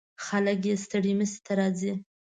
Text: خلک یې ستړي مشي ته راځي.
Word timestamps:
خلک 0.25 0.59
یې 0.69 0.75
ستړي 0.83 1.13
مشي 1.19 1.39
ته 1.45 1.53
راځي. 1.59 1.93